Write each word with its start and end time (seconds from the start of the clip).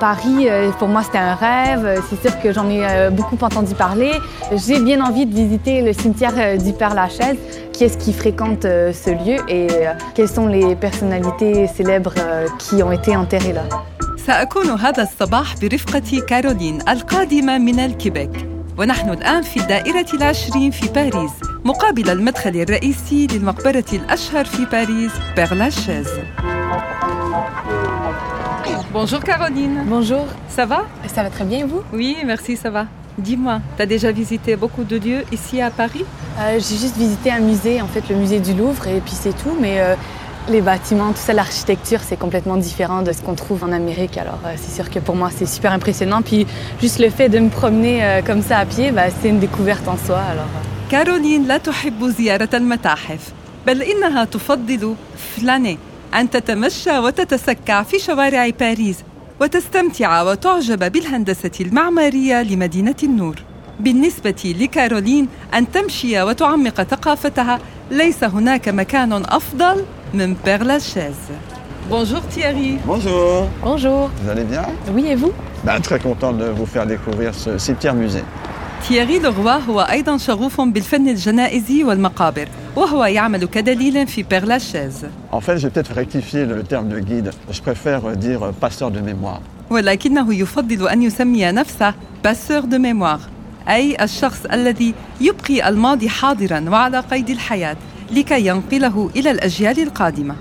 Paris, 0.00 0.48
euh, 0.48 0.70
pour 0.78 0.88
moi, 0.88 1.02
c'était 1.02 1.18
un 1.18 1.34
rêve. 1.34 2.00
C'est 2.08 2.20
sûr 2.24 2.40
que 2.40 2.52
j'en 2.52 2.70
ai 2.70 2.82
euh, 2.84 3.10
beaucoup 3.10 3.38
entendu 3.42 3.74
parler. 3.74 4.12
J'ai 4.52 4.78
bien 4.80 5.00
envie 5.04 5.26
de 5.26 5.34
visiter 5.34 5.82
le 5.82 5.92
cimetière 5.92 6.34
euh, 6.38 6.56
du 6.56 6.72
Père-Lachaise. 6.72 7.36
Qui 7.72 7.84
est-ce 7.84 7.98
qui 7.98 8.12
fréquente 8.12 8.64
euh, 8.64 8.92
ce 8.92 9.10
lieu 9.10 9.38
et 9.48 9.68
euh, 9.70 9.92
quelles 10.14 10.28
sont 10.28 10.46
les 10.46 10.76
personnalités 10.76 11.66
célèbres 11.66 12.14
euh, 12.18 12.46
qui 12.58 12.82
ont 12.82 12.92
été 12.92 13.16
enterrées 13.16 13.52
là? 13.52 13.64
سأكون 14.26 14.70
هذا 14.70 15.02
الصباح 15.02 15.54
برفقة 15.62 16.20
كارولين 16.28 16.88
القادمة 16.88 17.58
من 17.58 17.80
الكيبيك 17.80 18.48
ونحن 18.78 19.10
الآن 19.10 19.42
في 19.42 19.60
الدائرة 19.60 20.06
العشرين 20.14 20.70
في 20.70 20.88
باريس 20.88 21.30
مقابل 21.64 22.10
المدخل 22.10 22.56
الرئيسي 22.56 23.26
للمقبرة 23.26 23.84
الأشهر 23.92 24.44
في 24.44 24.64
باريس 24.64 25.12
بير 25.36 25.54
لاشيز 25.54 26.08
Bonjour 28.92 29.20
Caroline, 29.20 29.84
Bonjour, 29.86 30.26
ça 30.48 30.64
va 30.66 30.86
ça 31.14 31.22
va 31.22 31.30
très 31.30 31.44
bien 31.44 31.66
vous? 31.66 31.82
Oui, 31.92 32.16
merci, 32.24 32.56
ça 32.56 32.70
va. 32.70 32.86
Dis-moi, 33.18 33.60
t'as 33.76 33.86
déjà 33.86 34.12
visité 34.12 34.56
beaucoup 34.56 34.84
de 34.84 34.96
lieux 34.96 35.24
ici 35.32 35.60
à 35.60 35.70
Paris 35.70 36.04
Euh, 36.40 36.60
j'ai 36.64 36.76
juste 36.84 36.96
visité 36.96 37.28
un 37.32 37.40
musée, 37.40 37.82
en 37.82 37.88
fait 37.88 38.04
le 38.08 38.16
musée 38.22 38.38
du 38.38 38.54
Louvre, 38.54 38.86
et 38.86 39.00
puis 39.00 39.16
c'est 39.22 39.36
tout. 39.42 39.54
Mais 39.60 39.80
euh, 39.80 39.94
les 40.48 40.60
bâtiments, 40.60 41.10
tout 41.16 41.24
ça, 41.28 41.32
l'architecture, 41.32 42.00
c'est 42.08 42.16
complètement 42.24 42.56
différent 42.56 43.02
de 43.02 43.12
ce 43.12 43.20
qu'on 43.22 43.34
trouve 43.34 43.64
en 43.64 43.72
Amérique. 43.72 44.16
Alors 44.24 44.40
euh, 44.46 44.54
c'est 44.56 44.72
sûr 44.78 44.88
que 44.92 45.00
pour 45.00 45.16
moi, 45.16 45.30
c'est 45.36 45.46
super 45.56 45.72
impressionnant. 45.72 46.22
Puis 46.22 46.46
juste 46.80 46.98
le 47.00 47.10
fait 47.10 47.28
de 47.28 47.38
me 47.40 47.50
promener 47.60 47.96
euh, 48.04 48.22
comme 48.28 48.42
ça 48.42 48.58
à 48.58 48.66
pied, 48.66 48.92
bah, 48.92 49.06
c'est 49.20 49.28
une 49.34 49.40
découverte 49.40 49.86
en 49.88 49.96
soi. 50.06 50.20
Alors, 50.32 50.52
euh, 50.56 50.90
كارولين 50.90 51.46
لا 51.46 51.56
تحب 51.58 52.08
زيارة 52.08 52.48
المتاحف 52.54 53.32
بل 53.66 53.82
إنها 53.82 54.24
تفضل 54.24 54.94
فلاني 55.36 55.78
أن 56.19 56.29
تتمشى 56.29 56.97
وتتسكع 56.99 57.83
في 57.83 57.99
شوارع 57.99 58.49
باريس 58.59 58.97
وتستمتع 59.41 60.21
وتعجب 60.21 60.91
بالهندسة 60.91 61.51
المعمارية 61.61 62.41
لمدينة 62.43 62.95
النور 63.03 63.35
بالنسبة 63.79 64.55
لكارولين 64.59 65.27
أن 65.53 65.71
تمشي 65.71 66.21
وتعمق 66.21 66.83
ثقافتها 66.83 67.59
ليس 67.91 68.23
هناك 68.23 68.69
مكان 68.69 69.13
أفضل 69.13 69.85
من 70.13 70.35
بير 70.45 70.63
لاشيز 70.63 71.15
Bonjour 71.91 72.21
Thierry. 72.33 72.77
Bonjour. 72.87 73.49
Bonjour. 73.61 74.09
Vous 74.21 74.29
allez 74.29 74.45
bien 74.45 74.65
Oui, 74.95 75.03
et 75.13 75.15
vous? 75.15 75.33
Ben, 75.65 75.81
Très 75.81 75.99
content 75.99 76.31
de 76.31 76.45
vous 76.45 76.65
faire 76.65 76.85
découvrir 76.85 77.35
ce 77.35 77.57
cimetière 77.57 77.93
musée. 77.93 78.23
تييري 78.87 79.19
لغوا 79.19 79.51
هو 79.51 79.81
أيضا 79.81 80.17
شغوف 80.17 80.61
بالفن 80.61 81.07
الجنائزي 81.09 81.83
والمقابر 81.83 82.47
وهو 82.75 83.05
يعمل 83.05 83.45
كدليل 83.45 84.07
في 84.07 84.23
بير 84.23 84.45
لاشيز 84.45 85.05
En 85.31 85.39
fait, 85.39 85.57
je 85.57 85.67
vais 85.67 85.69
peut-être 85.69 85.93
rectifier 85.93 86.45
le 86.45 86.63
terme 86.63 86.89
de 86.89 86.99
guide. 86.99 87.31
Je 87.51 87.61
préfère 87.61 88.01
dire 88.17 88.53
passeur 88.61 88.91
de 88.91 88.99
mémoire. 88.99 89.41
ولكنه 89.69 90.33
يفضل 90.33 90.87
أن 90.87 91.03
يسمي 91.03 91.51
نفسه 91.51 91.93
باسور 92.23 92.59
دو 92.59 92.77
ميموار 92.77 93.19
أي 93.69 93.97
الشخص 94.01 94.45
الذي 94.45 94.93
يبقي 95.21 95.69
الماضي 95.69 96.09
حاضرا 96.09 96.69
وعلى 96.69 96.99
قيد 96.99 97.29
الحياة 97.29 97.77
لكي 98.11 98.47
ينقله 98.47 99.09
إلى 99.15 99.31
الأجيال 99.31 99.79
القادمة 99.79 100.35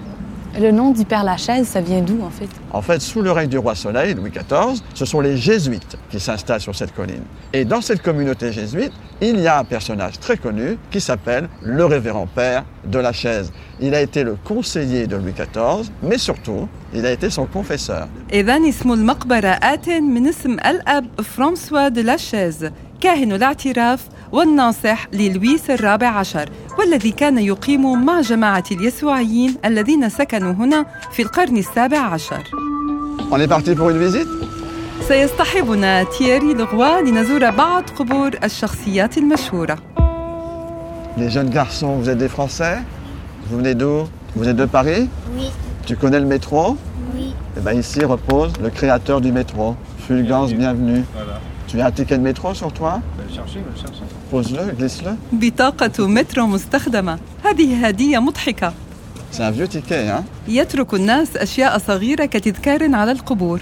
Le 0.60 0.72
nom 0.72 0.90
du 0.92 1.06
Père 1.06 1.24
Lachaise, 1.24 1.68
ça 1.68 1.82
vient 1.82 2.02
d'où 2.02 2.20
en 2.24 2.32
fait? 2.32 2.50
En 2.72 2.82
fait, 2.82 3.00
sous 3.00 3.22
le 3.22 3.32
règne 3.32 3.50
du 3.50 3.60
roi 3.60 3.76
Soleil, 3.76 4.16
Louis 4.16 4.32
XIV, 4.32 4.82
ce 4.96 5.06
sont 5.06 5.22
les 5.22 5.38
jésuites 5.38 5.96
qui 6.10 6.20
s'installent 6.20 6.62
sur 6.62 6.74
cette 6.74 6.96
colline. 6.96 7.22
Et 7.54 7.64
dans 7.64 7.82
cette 7.82 8.02
communauté 8.02 8.52
jésuite, 8.52 8.92
il 9.22 9.40
y 9.40 9.48
a 9.48 9.60
un 9.60 9.64
personnage 9.64 10.20
très 10.20 10.38
connu 10.38 10.80
qui 10.90 11.00
s'appelle 11.00 11.48
le 11.62 11.86
révérend 11.86 12.26
père 12.26 12.66
de 12.86 12.98
la 12.98 13.14
chaise. 13.14 13.52
Il 13.80 13.94
a 13.94 14.02
été 14.02 14.24
le 14.24 14.36
conseiller 14.44 15.06
de 15.06 15.16
Louis 15.16 15.34
XIV, 15.34 15.92
mais 16.02 16.18
surtout, 16.18 16.68
il 16.92 17.06
a 17.06 17.12
été 17.12 17.30
son 17.30 17.46
confesseur. 17.46 18.08
إذا 18.34 18.58
اسم 18.70 18.92
المقبرة 18.94 19.48
آت 19.50 19.90
من 19.90 20.28
اسم 20.28 20.54
الأب 20.54 21.22
فرانسوا 21.22 21.88
دو 21.88 22.02
لاشيز 22.02 22.70
كاهن 23.02 23.32
الاعتراف 23.32 24.08
والناصح 24.32 25.08
للويس 25.14 25.70
الرابع 25.70 26.08
عشر 26.08 26.50
والذي 26.82 27.12
كان 27.12 27.38
يقيم 27.38 28.06
مع 28.06 28.22
جماعة 28.22 28.64
اليسوعيين 28.72 29.56
الذين 29.66 30.10
سكنوا 30.10 30.52
هنا 30.54 30.86
في 31.12 31.22
القرن 31.22 31.58
السابع 31.58 31.98
عشر 32.00 32.44
On 33.32 33.40
est 33.40 33.48
parti 33.48 33.76
pour 33.76 33.90
une 33.90 33.98
visite 33.98 34.28
سيصطحبنا 35.08 36.04
تييري 36.04 36.54
لغوا 36.54 37.02
لنزور 37.02 37.50
بعض 37.50 37.84
قبور 38.00 38.32
الشخصيات 38.44 39.18
المشهورة 39.18 39.78
Les 41.18 41.30
jeunes 41.30 41.50
garçons, 41.50 41.96
vous 42.00 42.10
êtes 42.10 42.18
des 42.20 42.30
Français 42.30 42.78
Vous 43.50 43.58
venez 43.58 43.74
d'où 43.76 44.08
Vous 44.36 44.48
êtes 44.48 44.56
de 44.56 44.66
Paris 44.66 45.10
Oui, 45.38 45.50
Tu 45.88 45.96
connais 45.96 46.20
le 46.20 46.26
métro 46.26 46.78
oui. 47.16 47.34
Eh 47.58 47.62
bien 47.62 47.74
ici 47.74 48.04
repose 48.06 48.52
le 48.62 48.70
créateur 48.70 49.22
du 49.22 49.32
métro. 49.32 49.76
Fulgence, 50.06 50.54
bienvenue. 50.54 51.04
Tu 51.68 51.80
as 51.82 51.88
un 51.88 51.92
ticket 51.92 52.18
de 52.18 52.24
métro 52.24 52.54
sur 52.54 52.72
toi 52.72 53.02
بطاقة 55.33 56.07
مترو 56.09 56.47
مستخدمة. 56.47 57.19
هذه 57.45 57.87
هدية 57.87 58.19
مضحكة. 58.19 58.73
C'est 59.33 59.43
un 59.43 59.51
vieux 59.51 59.67
ticket, 59.67 60.09
hein. 60.11 60.25
يترك 60.49 60.95
الناس 60.95 61.37
أشياء 61.37 61.79
صغيرة 61.79 62.25
كتذكار 62.25 62.95
على 62.95 63.13
القبور. 63.13 63.61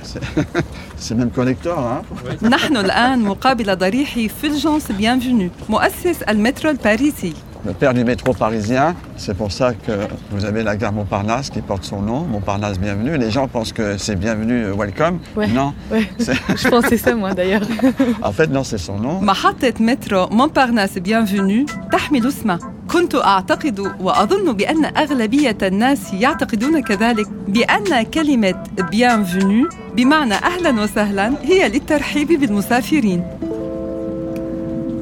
C'est 1.02 1.14
même 1.14 1.30
collector, 1.30 1.78
hein. 1.78 2.44
نحن 2.44 2.76
الآن 2.76 3.18
مقابل 3.18 3.76
ضريح 3.76 4.26
فيلجونس 4.40 4.92
بيانفينو 4.92 5.50
مؤسس 5.68 6.22
المترو 6.22 6.70
الباريسي. 6.70 7.34
Le 7.65 7.73
père 7.73 7.93
du 7.95 8.03
métro 8.03 8.31
parisien, 8.33 8.95
c'est 9.17 9.35
pour 9.35 9.51
ça 9.51 9.73
que 9.73 9.91
vous 10.31 10.45
avez 10.45 10.61
la 10.61 10.75
gare 10.77 10.93
Montparnasse 10.93 11.49
qui 11.49 11.61
porte 11.61 11.83
son 11.83 11.99
nom, 12.09 12.21
Montparnasse 12.33 12.77
bienvenue. 12.79 13.17
Les 13.17 13.31
gens 13.31 13.47
pensent 13.47 13.73
que 13.73 13.97
c'est 13.97 14.15
bienvenue, 14.25 14.61
euh, 14.65 14.73
welcome. 14.81 15.17
Ouais. 15.35 15.47
Non, 15.47 15.73
Ouais. 15.91 16.03
C'est- 16.19 16.37
Je 16.61 16.67
pensais 16.69 16.97
ça 16.97 17.15
moi 17.15 17.33
d'ailleurs. 17.33 17.65
en 18.21 18.31
fait 18.31 18.49
non, 18.55 18.63
c'est 18.63 18.77
son 18.77 18.97
nom. 18.99 19.19
محطة 19.21 19.73
مترو 19.79 20.27
مونبارناس 20.31 20.97
بيانفينو 20.99 21.65
تحمل 21.91 22.27
اسمه 22.27 22.59
كنت 22.91 23.15
أعتقد 23.15 23.79
وأظن 23.99 24.53
بأن 24.53 24.85
أغلبية 24.85 25.57
الناس 25.63 26.13
يعتقدون 26.13 26.79
كذلك 26.79 27.27
بأن 27.47 28.03
كلمة 28.03 28.63
بيانفينو 28.91 29.69
بمعنى 29.95 30.33
أهلا 30.33 30.81
وسهلا 30.83 31.31
هي 31.43 31.69
للترحيب 31.69 32.27
بالمسافرين 32.39 33.23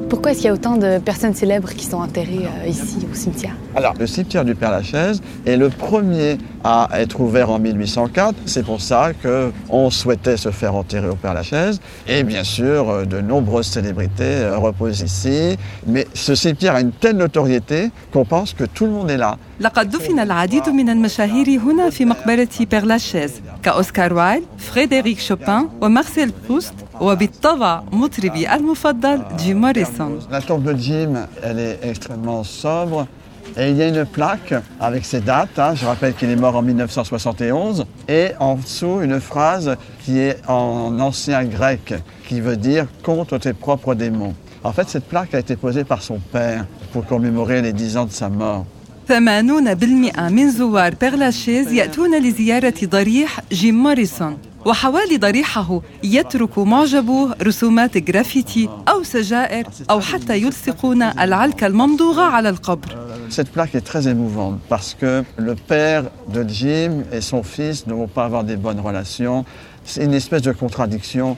pourquoi 0.09 0.31
est-ce 0.31 0.39
qu'il 0.39 0.47
y 0.47 0.49
a 0.49 0.53
autant 0.53 0.75
de 0.75 0.97
personnes 0.97 1.35
célèbres 1.35 1.69
qui 1.69 1.85
sont 1.85 1.97
enterrées 1.97 2.47
euh, 2.63 2.67
ici 2.67 3.07
au 3.09 3.15
cimetière? 3.15 3.55
Alors, 3.75 3.93
le 3.99 4.07
cimetière 4.07 4.43
du 4.43 4.55
Père 4.55 4.71
Lachaise 4.71 5.21
est 5.45 5.55
le 5.55 5.69
premier 5.69 6.39
à 6.63 6.89
être 6.93 7.19
ouvert 7.19 7.51
en 7.51 7.59
1804. 7.59 8.33
C'est 8.47 8.65
pour 8.65 8.81
ça 8.81 9.11
qu'on 9.13 9.91
souhaitait 9.91 10.35
se 10.35 10.49
faire 10.49 10.73
enterrer 10.73 11.09
au 11.09 11.15
Père 11.15 11.35
Lachaise. 11.35 11.79
Et 12.07 12.23
bien 12.23 12.43
sûr, 12.43 12.89
euh, 12.89 13.05
de 13.05 13.21
nombreuses 13.21 13.67
célébrités 13.67 14.23
euh, 14.23 14.57
reposent 14.57 15.01
ici. 15.01 15.57
Mais 15.85 16.07
ce 16.15 16.33
cimetière 16.33 16.73
a 16.73 16.81
une 16.81 16.91
telle 16.91 17.17
notoriété 17.17 17.91
qu'on 18.11 18.25
pense 18.25 18.53
que 18.53 18.63
tout 18.63 18.85
le 18.85 18.91
monde 18.91 19.11
est 19.11 19.17
là. 19.17 19.37
لقد 19.60 19.90
دفن 19.90 20.18
العديد 20.18 20.68
من 20.68 20.88
المشاهير 20.88 21.48
هنا 21.60 21.90
في 21.90 22.04
مقبرة 22.04 22.48
بيرلاشيز 22.60 23.32
كأوسكار 23.62 24.14
وايل، 24.14 24.42
فريدريك 24.58 25.18
شوبان 25.20 25.68
ومارسيل 25.80 26.32
بروست 26.48 26.74
وبالطبع 27.00 27.82
مطربي 27.92 28.54
المفضل 28.54 29.22
جيم 29.38 29.60
موريسون 29.60 30.18
La 30.30 30.40
tombe 30.40 30.62
de 30.64 30.76
Jim, 30.76 31.12
elle 31.42 31.58
est 31.58 31.78
extrêmement 31.82 32.42
sobre. 32.44 33.06
Et 33.56 33.70
il 33.70 33.76
y 33.76 33.82
a 33.82 33.88
une 33.88 34.04
plaque 34.06 34.54
avec 34.80 35.04
ses 35.04 35.20
dates. 35.20 35.58
hein. 35.58 35.74
Je 35.74 35.84
rappelle 35.86 36.14
qu'il 36.14 36.30
est 36.30 36.40
mort 36.44 36.56
en 36.56 36.62
1971. 36.62 37.84
Et 38.08 38.26
en 38.40 38.54
dessous, 38.56 39.00
une 39.02 39.20
phrase 39.20 39.76
qui 40.02 40.18
est 40.18 40.38
en 40.48 40.98
ancien 40.98 41.44
grec, 41.44 41.94
qui 42.26 42.40
veut 42.40 42.56
dire 42.56 42.86
contre 43.04 43.38
tes 43.38 43.52
propres 43.52 43.94
démons. 43.94 44.34
En 44.64 44.72
fait, 44.72 44.88
cette 44.88 45.04
plaque 45.04 45.34
a 45.34 45.38
été 45.38 45.54
posée 45.56 45.84
par 45.84 46.02
son 46.02 46.18
père 46.32 46.64
pour 46.92 47.04
commémorer 47.06 47.60
les 47.62 47.72
10 47.72 47.96
ans 47.98 48.06
de 48.06 48.12
sa 48.12 48.28
mort. 48.28 48.64
80% 49.09 49.11
من 50.19 50.51
زوار 50.51 50.95
بيرلاشيز 50.95 51.73
يأتون 51.73 52.19
لزيارة 52.21 52.73
ضريح 52.83 53.39
جيم 53.51 53.83
موريسون 53.83 54.37
وحوالي 54.65 55.17
ضريحه 55.17 55.81
يترك 56.03 56.57
معجبوه 56.57 57.35
رسومات 57.41 57.97
جرافيتي 57.97 58.69
أو 58.87 59.03
سجائر 59.03 59.67
أو 59.89 60.01
حتى 60.01 60.37
يلصقون 60.37 61.03
العلكة 61.03 61.67
الممضوغة 61.67 62.21
على 62.21 62.49
القبر 62.49 63.09
Cette 63.29 63.51
plaque 63.51 63.75
est 63.75 63.85
très 63.91 64.07
émouvante 64.07 64.59
parce 64.69 64.95
que 64.99 65.23
le 65.37 65.55
père 65.55 66.03
de 66.33 66.43
Jim 66.47 67.03
et 67.11 67.21
son 67.21 67.43
fils 67.43 67.87
ne 67.87 67.93
vont 67.93 68.07
pas 68.07 68.25
avoir 68.25 68.43
des 68.43 68.57
bonnes 68.57 68.79
relations. 68.79 69.45
C'est 69.85 70.03
une 70.03 70.15
espèce 70.15 70.41
de 70.41 70.51
contradiction 70.51 71.37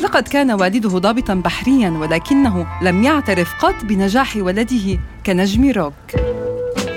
لقد 0.00 0.28
كان 0.28 0.50
والده 0.50 0.88
ضابطا 0.98 1.34
بحريا 1.34 1.90
ولكنه 1.90 2.66
لم 2.82 3.02
يعترف 3.02 3.54
قط 3.64 3.84
بنجاح 3.84 4.36
ولده 4.36 4.98
كنجم 5.26 5.70
روك 5.70 5.92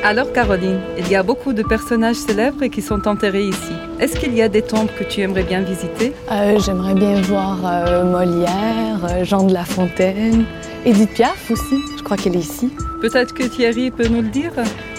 Alors 0.01 0.31
Caroline, 0.31 0.79
il 0.97 1.07
y 1.09 1.15
a 1.17 1.23
beaucoup 1.23 1.51
de 1.51 1.61
personnages 1.61 2.15
célèbres 2.15 2.65
qui 2.67 2.81
sont 2.81 3.05
enterrés 3.05 3.43
ici. 3.53 3.73
Est-ce 3.99 4.15
qu'il 4.17 4.33
y 4.33 4.41
a 4.41 4.47
des 4.47 4.61
tombes 4.61 4.87
que 4.97 5.03
tu 5.03 5.19
aimerais 5.19 5.43
bien 5.43 5.59
visiter 5.71 6.13
Euh, 6.31 6.57
J'aimerais 6.63 6.93
bien 6.93 7.15
voir 7.21 7.57
euh, 7.65 8.05
Molière, 8.15 8.99
euh, 9.03 9.25
Jean 9.25 9.43
de 9.43 9.53
La 9.53 9.65
Fontaine, 9.65 10.45
Edith 10.85 11.11
Piaf 11.13 11.51
aussi, 11.51 11.77
je 11.97 12.03
crois 12.03 12.17
qu'elle 12.17 12.35
est 12.35 12.39
ici. 12.39 12.71
Peut-être 13.01 13.33
que 13.33 13.43
Thierry 13.43 13.91
peut 13.91 14.07
nous 14.07 14.21
le 14.21 14.27
dire 14.29 14.51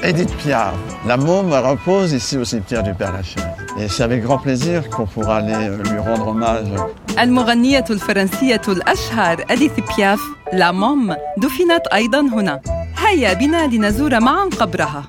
Edith 0.02 0.34
Piaf, 0.36 0.74
la 1.06 1.16
môme 1.16 1.52
repose 1.52 2.12
ici 2.12 2.36
au 2.38 2.44
cimetière 2.44 2.82
du 2.82 2.94
Père 2.94 3.12
Lachaise. 3.12 3.44
Et 3.78 3.88
c'est 3.88 4.02
avec 4.02 4.22
grand 4.22 4.38
plaisir 4.38 4.88
qu'on 4.90 5.06
pourra 5.06 5.36
aller 5.38 5.52
euh, 5.54 5.82
lui 5.90 5.98
rendre 5.98 6.28
hommage. 6.28 6.66
المغنية 7.18 7.84
الفرنسية 7.90 8.60
الأشهر 8.68 9.44
أديث 9.50 9.72
بياف 9.96 10.20
لا 10.52 10.72
موم 10.72 11.16
دفنت 11.36 11.86
أيضا 11.94 12.20
هنا 12.20 12.60
هيا 12.98 13.32
بنا 13.32 13.66
لنزور 13.66 14.20
معا 14.20 14.44
قبرها 14.60 15.04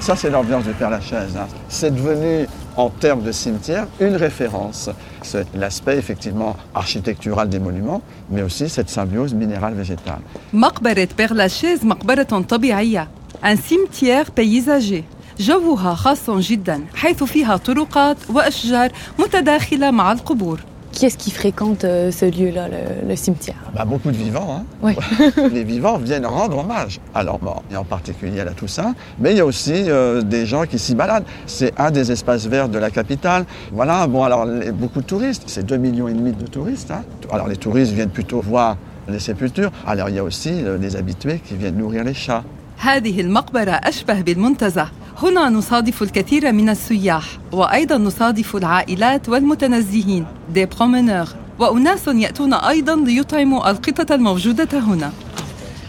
Ça, 0.00 0.16
c'est 0.16 0.30
l'ambiance 0.30 0.64
du 0.64 0.72
Père 0.72 0.90
Lachaise. 0.90 1.36
hein. 1.36 1.46
C'est 1.68 1.94
devenu, 1.94 2.46
en 2.76 2.88
termes 2.88 3.22
de 3.22 3.32
cimetière, 3.32 3.86
une 4.00 4.16
référence. 4.16 4.88
C'est 5.24 5.46
l'aspect, 5.54 5.96
effectivement, 5.98 6.56
architectural 6.74 7.48
des 7.48 7.58
monuments, 7.58 8.02
mais 8.30 8.42
aussi 8.42 8.68
cette 8.68 8.88
symbiose 8.90 9.34
minérale-végétale. 9.34 10.22
مقبرة 10.52 11.08
بيرلاشيز 11.18 11.84
مقبرة 11.84 12.22
طبيعية 12.22 13.08
un 13.42 13.56
cimetière 13.56 14.30
paysagé 14.30 15.04
جوها 15.40 15.94
خاص 15.94 16.30
جدا 16.30 16.84
حيث 16.94 17.24
فيها 17.24 17.56
طرقات 17.56 18.16
وأشجار 18.30 18.92
متداخلة 19.18 19.90
مع 19.90 20.12
القبور 20.12 20.60
Qui 20.94 21.06
est-ce 21.06 21.16
qui 21.16 21.30
fréquente 21.30 21.84
euh, 21.84 22.10
ce 22.10 22.24
lieu-là, 22.24 22.66
le, 22.68 23.08
le 23.08 23.14
cimetière 23.14 23.54
Bah, 23.76 23.84
beaucoup 23.84 24.10
de 24.10 24.16
vivants. 24.16 24.56
hein. 24.56 24.64
Oui. 24.82 24.94
Les 25.52 25.62
vivants 25.62 25.98
viennent 25.98 26.26
rendre 26.26 26.58
hommage 26.58 26.98
à 27.14 27.22
leurs 27.22 27.40
morts, 27.40 27.62
et 27.70 27.76
en 27.76 27.84
particulier 27.84 28.40
à 28.40 28.44
la 28.44 28.50
Toussaint. 28.50 28.94
Mais 29.20 29.30
il 29.30 29.36
y 29.36 29.40
a 29.40 29.46
aussi 29.46 29.84
euh, 29.86 30.20
des 30.22 30.46
gens 30.46 30.64
qui 30.64 30.80
s'y 30.80 30.96
baladent. 30.96 31.22
C'est 31.46 31.72
un 31.78 31.92
des 31.92 32.10
espaces 32.10 32.46
verts 32.46 32.68
de 32.68 32.78
la 32.78 32.90
capitale. 32.90 33.44
Voilà, 33.70 34.08
bon, 34.08 34.24
alors 34.24 34.44
les- 34.46 34.72
beaucoup 34.72 35.00
de 35.00 35.06
touristes. 35.06 35.44
C'est 35.46 35.64
2,5 35.64 35.78
millions 35.78 36.08
et 36.08 36.12
demi 36.12 36.32
de 36.32 36.46
touristes. 36.46 36.90
hein. 36.90 37.02
Alors 37.32 37.46
les 37.46 37.56
touristes 37.56 37.92
viennent 37.92 38.10
plutôt 38.10 38.40
voir 38.40 38.76
les 39.08 39.20
sépultures. 39.20 39.70
Alors 39.86 40.08
il 40.08 40.16
y 40.16 40.18
a 40.18 40.24
aussi 40.24 40.50
euh, 40.52 40.76
les 40.76 40.96
habitués 40.96 41.38
qui 41.46 41.54
viennent 41.54 41.76
nourrir 41.76 42.02
les 42.02 42.14
chats. 42.14 42.42
هذه 42.82 43.20
المقبرة 43.20 43.70
أشبه 43.72 44.20
بالمنتزه 44.20 44.86
هنا 45.17 45.49
نصادف 45.49 46.03
الكثير 46.03 46.51
من 46.51 46.69
السياح 46.69 47.23
وأيضا 47.51 47.97
نصادف 47.97 48.55
العائلات 48.55 49.29
والمتنزهين 49.29 50.25
دي 50.53 50.65
برومينور 50.65 51.25
وأناس 51.59 52.07
يأتون 52.07 52.53
أيضا 52.53 52.95
ليطعموا 52.95 53.69
القطط 53.69 54.11
الموجودة 54.11 54.79
هنا 54.79 55.11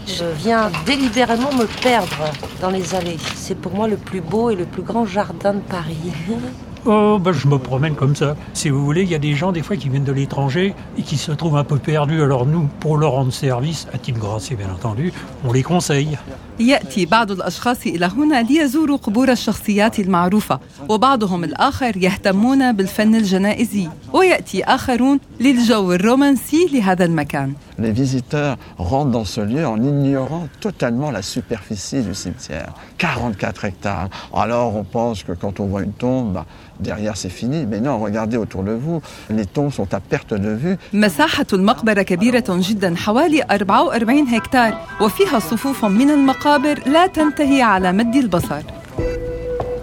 Je 0.07 0.23
viens 0.43 0.71
délibérément 0.85 1.51
me 1.51 1.65
perdre 1.83 2.23
dans 2.61 2.69
les 2.69 2.95
allées. 2.95 3.17
C'est 3.35 3.59
pour 3.59 3.73
moi 3.73 3.89
le 3.89 3.97
plus 3.97 4.21
beau 4.21 4.49
et 4.49 4.55
le 4.55 4.63
plus 4.65 4.81
grand 4.81 5.05
jardin 5.05 5.55
de 5.55 5.59
Paris. 5.59 5.97
Oh, 6.85 7.19
ben, 7.19 7.31
je 7.31 7.47
me 7.47 7.57
promène 7.57 7.95
comme 7.95 8.15
ça. 8.15 8.35
Si 8.53 8.69
vous 8.69 8.83
voulez, 8.83 9.03
il 9.03 9.09
y 9.09 9.15
a 9.15 9.19
des 9.19 9.33
gens, 9.33 9.51
des 9.51 9.61
fois, 9.61 9.75
qui 9.75 9.89
viennent 9.89 10.03
de 10.03 10.11
l'étranger 10.11 10.73
et 10.97 11.01
qui 11.01 11.17
se 11.17 11.31
trouvent 11.31 11.57
un 11.57 11.63
peu 11.63 11.77
perdus. 11.77 12.21
Alors, 12.21 12.45
nous, 12.45 12.67
pour 12.79 12.97
leur 12.97 13.11
rendre 13.11 13.33
service, 13.33 13.87
à 13.93 13.97
titre 13.97 14.19
gracieux, 14.19 14.55
bien 14.55 14.71
entendu, 14.71 15.11
on 15.43 15.51
les 15.51 15.63
conseille. 15.63 16.17
يأتي 16.59 17.05
بعض 17.05 17.31
الأشخاص 17.31 17.85
إلى 17.85 18.05
هنا 18.05 18.41
ليزوروا 18.41 18.97
قبور 18.97 19.31
الشخصيات 19.31 19.99
المعروفة 19.99 20.59
وبعضهم 20.89 21.43
الآخر 21.43 21.97
يهتمون 21.97 22.71
بالفن 22.71 23.15
الجنائزي 23.15 23.89
ويأتي 24.13 24.63
آخرون 24.63 25.19
للجو 25.39 25.93
الرومانسي 25.93 26.69
لهذا 26.73 27.05
المكان 27.05 27.53
Les 27.78 27.92
visiteurs 27.92 28.56
rentrent 28.78 29.10
dans 29.10 29.24
ce 29.24 29.40
lieu 29.40 29.66
en 29.66 29.76
ignorant 29.82 30.48
totalement 30.60 31.10
la 31.10 31.22
superficie 31.22 32.02
du 32.02 32.14
cimetière. 32.14 32.72
44 32.98 33.64
hectares. 33.64 34.08
Alors 34.34 34.76
on 34.76 34.84
pense 34.84 35.22
que 35.22 35.32
quand 35.32 35.60
on 35.60 35.66
voit 35.66 35.82
une 35.82 35.92
tombe, 35.92 36.32
bah, 36.32 36.46
derrière 36.80 37.16
c'est 37.16 37.28
fini. 37.40 37.66
Mais 37.66 37.80
non, 37.80 37.98
regardez 37.98 38.36
autour 38.36 38.62
de 38.62 38.72
vous. 38.72 39.00
Les 39.30 39.46
tombes 39.46 39.72
sont 39.72 39.92
à 39.94 40.00
perte 40.00 40.34
de 40.34 40.50
vue. 40.50 40.76
مساحة 40.92 41.46
المقبرة 41.52 42.02
كبيرة 42.02 42.44
جدا 42.48 42.94
حوالي 42.96 43.42
44 43.50 44.28
هكتار 44.28 44.78
وفيها 45.00 45.38
صفوف 45.38 45.84
من 45.84 46.10
المقابر 46.10 46.80
لا 46.86 47.06
تنتهي 47.06 47.62
على 47.62 47.92
مد 47.92 48.14
البصر 48.16 48.60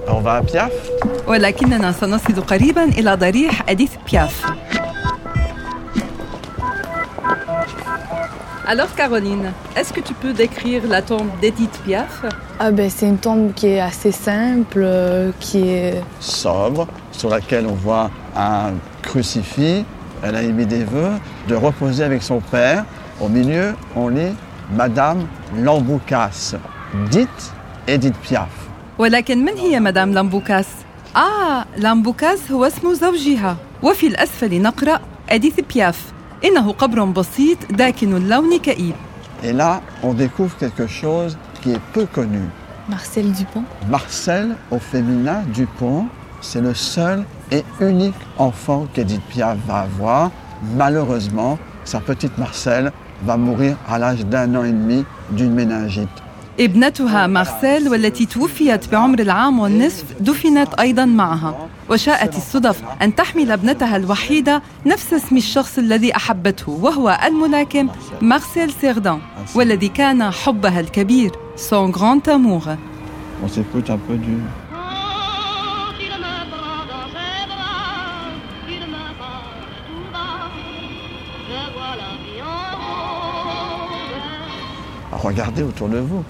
On 0.07 0.21
va 0.21 0.37
à 0.37 0.41
Piaf. 0.41 0.71
ولكننا 1.27 1.91
سنصل 1.91 2.41
قريبا 2.41 2.83
إلى 2.83 3.15
ضريح 3.15 3.69
أديث 3.69 3.91
بياف 4.11 4.45
Alors 8.67 8.93
Caroline, 8.95 9.51
est-ce 9.75 9.91
que 9.91 9.99
tu 10.01 10.13
peux 10.13 10.33
décrire 10.33 10.83
la 10.87 11.01
tombe 11.01 11.29
d'Edith 11.41 11.75
Piaf 11.85 12.23
Ah 12.59 12.71
ben 12.71 12.89
c'est 12.89 13.07
une 13.07 13.17
tombe 13.17 13.53
qui 13.53 13.67
est 13.67 13.79
assez 13.79 14.11
simple, 14.11 14.81
euh, 14.83 15.31
qui 15.39 15.69
est 15.69 16.01
sobre, 16.19 16.87
sur 17.11 17.29
laquelle 17.29 17.65
on 17.65 17.73
voit 17.73 18.11
un 18.35 18.73
crucifix. 19.01 19.85
Elle 20.21 20.35
a 20.35 20.43
émis 20.43 20.65
des 20.65 20.83
vœux 20.83 21.13
de 21.47 21.55
reposer 21.55 22.03
avec 22.03 22.21
son 22.21 22.39
père. 22.41 22.85
Au 23.21 23.27
milieu, 23.29 23.73
on 23.95 24.09
lit 24.09 24.35
Madame 24.71 25.25
Lamboucasse, 25.55 26.55
dite 27.09 27.51
Edith 27.87 28.17
Piaf. 28.21 28.49
ولكن 28.99 29.45
من 29.45 29.57
هي 29.57 29.79
مدام 29.79 30.13
لامبوكاس؟ 30.13 30.67
آه 31.15 31.65
لامبوكاس 31.77 32.51
هو 32.51 32.65
اسم 32.65 32.93
زوجها 32.93 33.57
وفي 33.83 34.07
الأسفل 34.07 34.61
نقرأ 34.61 34.99
أديث 35.29 35.59
بياف 35.73 36.01
إنه 36.43 36.71
قبر 36.71 37.03
بسيط 37.05 37.57
داكن 37.71 38.15
اللون 38.15 38.57
كئيب 38.59 38.95
Et 39.41 39.53
là, 39.53 39.81
on 40.03 40.13
découvre 40.13 40.55
quelque 40.57 40.85
chose 40.85 41.37
qui 41.61 41.71
est 41.71 41.79
peu 41.93 42.05
connu. 42.05 42.41
Marcel 42.89 43.31
Dupont. 43.31 43.63
Marcel, 43.89 44.55
au 44.69 44.79
féminin, 44.79 45.43
Dupont, 45.53 46.07
c'est 46.41 46.59
le 46.59 46.73
seul 46.73 47.23
et 47.51 47.63
unique 47.79 48.15
enfant 48.37 48.87
qu'Edith 48.93 49.21
Piaf 49.29 49.57
va 49.65 49.79
avoir. 49.81 50.31
Malheureusement, 50.75 51.57
sa 51.85 51.99
petite 51.99 52.37
Marcel 52.37 52.91
va 53.23 53.37
mourir 53.37 53.77
à 53.87 53.97
l'âge 53.97 54.25
d'un 54.25 54.55
an 54.55 54.63
et 54.63 54.71
demi 54.71 55.05
d'une 55.31 55.53
méningite. 55.53 56.09
ابنتها 56.60 57.26
مارسيل 57.26 57.88
والتي 57.88 58.26
توفيت 58.26 58.88
بعمر 58.92 59.18
العام 59.18 59.58
والنصف 59.58 60.04
دفنت 60.20 60.74
أيضا 60.74 61.04
معها 61.04 61.68
وشاءت 61.90 62.36
الصدف 62.36 62.82
أن 63.02 63.14
تحمل 63.14 63.50
ابنتها 63.50 63.96
الوحيدة 63.96 64.62
نفس 64.86 65.12
اسم 65.12 65.36
الشخص 65.36 65.78
الذي 65.78 66.16
أحبته 66.16 66.72
وهو 66.72 67.18
الملاكم 67.26 67.88
مارسيل 68.20 68.72
سيردان 68.72 69.18
والذي 69.54 69.88
كان 69.88 70.30
حبها 70.30 70.80
الكبير 70.80 71.32
سون 71.56 71.90
غران 71.90 72.20
amour 72.26 72.68
ah, 85.12 85.16
regardez 85.16 85.62
autour 85.62 85.88
de 85.88 85.98
vous. 85.98 86.24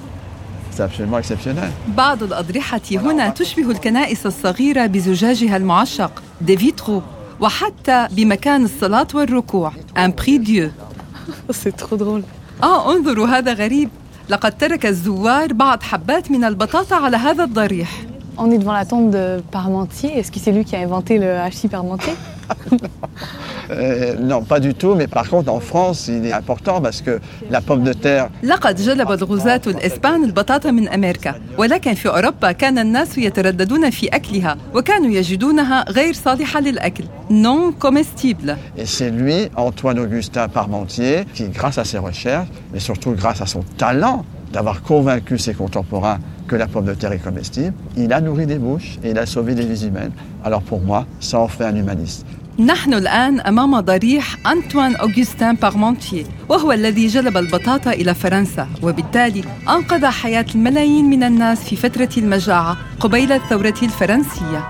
Exceptionnel. 0.80 1.70
بعض 1.96 2.22
الأضرحة 2.22 2.80
هنا 2.92 3.28
تشبه 3.28 3.70
الكنائس 3.70 4.26
الصغيرة 4.26 4.86
بزجاجها 4.86 5.56
المعشق 5.56 6.22
دي 6.40 6.56
فيترو 6.56 7.02
وحتى 7.40 8.08
بمكان 8.10 8.64
الصلاة 8.64 9.06
والركوع 9.14 9.72
C'est 11.52 11.76
trop 11.76 11.96
drôle. 11.96 12.22
آه 12.62 12.92
انظروا 12.92 13.26
هذا 13.26 13.52
غريب 13.52 13.88
لقد 14.28 14.58
ترك 14.58 14.86
الزوار 14.86 15.52
بعض 15.52 15.82
حبات 15.82 16.30
من 16.30 16.44
البطاطا 16.44 16.96
على 16.96 17.16
هذا 17.16 17.44
الضريح 17.44 17.90
On 18.36 18.50
est 18.50 18.58
devant 18.58 18.72
la 18.72 18.84
tombe 18.84 19.10
de 19.12 19.40
Parmentier. 19.52 20.10
Est-ce 20.18 20.32
que 20.32 20.40
c'est 20.40 20.50
lui 20.50 20.64
qui 20.64 20.74
a 20.74 20.80
inventé 20.80 21.18
le 21.18 21.30
hachis 21.38 21.68
Parmentier 21.68 22.14
Euh, 23.71 24.15
non, 24.19 24.41
pas 24.43 24.59
du 24.59 24.73
tout, 24.73 24.95
mais 24.95 25.07
par 25.07 25.29
contre, 25.29 25.51
en 25.51 25.59
France, 25.59 26.07
il 26.07 26.25
est 26.25 26.33
important 26.33 26.81
parce 26.81 27.01
que 27.01 27.19
la 27.49 27.61
pomme 27.61 27.83
de 27.83 27.93
terre, 27.93 28.29
لقد 28.43 28.75
جلب 28.75 29.11
الغزاة 29.11 29.61
الإسبان 29.67 30.23
البطاطا 30.23 30.71
من 30.71 30.89
أمريكا 30.89 31.35
ولكن 31.57 31.93
في 31.93 32.09
أوروبا 32.09 32.51
كان 32.51 32.79
الناس 32.79 33.17
يترددون 33.17 33.89
في 33.89 34.07
أكلها 34.07 34.57
وكانوا 34.75 35.11
يجدونها 35.11 35.85
غير 35.89 36.13
صالحة 36.13 36.59
للأكل 36.59 37.03
non 37.31 37.71
comestible 37.71 38.57
et 38.77 38.85
c'est 38.85 39.11
lui, 39.11 39.49
Antoine-Augustin 39.55 40.47
Parmentier, 40.47 41.25
qui, 41.33 41.47
grâce 41.49 41.77
à 41.77 41.83
ses 41.83 41.97
recherches, 41.99 42.47
mais 42.73 42.79
surtout 42.79 43.11
grâce 43.11 43.41
à 43.41 43.45
son 43.45 43.61
talent 43.77 44.25
d'avoir 44.51 44.81
convaincu 44.81 45.37
ses 45.37 45.53
contemporains 45.53 46.19
que 46.47 46.55
la 46.55 46.67
pomme 46.67 46.85
de 46.85 46.93
terre 46.95 47.11
est 47.11 47.19
comestible. 47.19 47.73
Il 47.95 48.11
a 48.13 48.21
nourri 48.21 48.47
des 48.47 48.57
bouches 48.57 48.97
et 49.03 49.11
il 49.11 49.17
a 49.19 49.25
sauvé 49.25 49.53
des 49.53 49.65
vies 49.65 49.85
humaines. 49.85 50.11
Alors 50.43 50.61
pour 50.61 50.81
moi, 50.81 51.05
ça 51.19 51.39
en 51.39 51.47
fait 51.47 51.65
un 51.65 51.75
humaniste. 51.75 52.25
نحن 52.58 52.94
الآن 52.94 53.40
أمام 53.40 53.80
ضريح 53.80 54.36
أنطوان 54.46 54.96
أوغستان 54.96 55.54
بارمونتيي 55.54 56.26
وهو 56.48 56.72
الذي 56.72 57.06
جلب 57.06 57.36
البطاطا 57.36 57.90
إلى 57.92 58.14
فرنسا 58.14 58.68
وبالتالي 58.82 59.44
أنقذ 59.68 60.06
حياة 60.06 60.46
الملايين 60.54 61.04
من 61.04 61.22
الناس 61.22 61.64
في 61.64 61.76
فترة 61.76 62.08
المجاعة 62.18 62.76
قبيل 63.00 63.32
الثورة 63.32 63.74
الفرنسية 63.82 64.64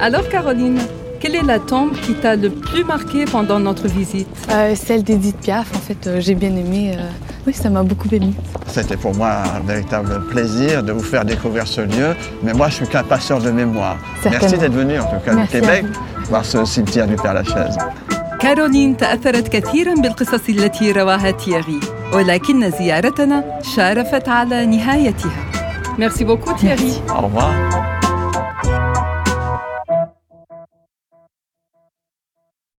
Alors 0.00 0.28
Caroline, 0.28 0.78
quelle 1.20 1.34
est 1.34 1.42
la 1.42 1.58
tombe 1.58 1.90
qui 2.04 2.14
t'a 2.14 2.36
le 2.36 2.50
plus 2.50 2.84
marqué 2.84 3.24
pendant 3.24 3.58
notre 3.58 3.88
visite 3.88 4.28
Euh, 4.50 4.74
celle 4.76 5.02
d'Edith 5.02 5.38
Piaf, 5.44 5.66
en 5.74 5.80
fait, 5.86 6.06
euh, 6.06 6.20
j'ai 6.20 6.36
bien 6.36 6.54
aimé. 6.62 6.92
euh, 6.96 7.00
oui, 7.47 7.53
ça 7.53 7.69
m'a 7.69 7.83
beaucoup 7.83 8.07
ému. 8.11 8.33
C'était 8.67 8.97
pour 8.97 9.13
moi 9.15 9.31
un 9.57 9.59
véritable 9.67 10.21
plaisir 10.33 10.83
de 10.83 10.91
vous 10.91 11.03
faire 11.03 11.25
découvrir 11.25 11.65
ce 11.67 11.81
lieu. 11.81 12.15
Mais 12.43 12.53
moi, 12.53 12.67
je 12.69 12.75
suis 12.75 12.87
qu'un 12.87 13.03
passeur 13.03 13.39
de 13.39 13.51
mémoire. 13.51 13.97
Merci 14.25 14.29
Certainement. 14.49 14.61
d'être 14.61 14.73
venu, 14.73 14.99
en 14.99 15.05
tout 15.05 15.21
cas, 15.25 15.33
Merci 15.33 15.51
du 15.51 15.57
à 15.57 15.61
Québec, 15.61 15.85
vous. 15.85 16.25
voir 16.29 16.45
ce 16.45 16.65
cimetière 16.65 17.07
du 17.07 17.15
Père-Lachaise. 17.15 17.77
كارولين 18.39 18.97
تأثرت 18.97 19.47
كثيرا 19.47 19.93
بالقصص 19.95 20.49
التي 20.49 20.91
رواها 20.91 21.31
تييغي 21.31 21.79
ولكن 22.13 22.71
زيارتنا 22.71 23.43
شارفت 23.75 24.29
على 24.29 24.65
نهايتها 24.65 25.31
Merci 25.97 26.25
beaucoup 26.25 26.53
Thierry. 26.59 26.93
Au 27.09 27.21
revoir. 27.27 27.96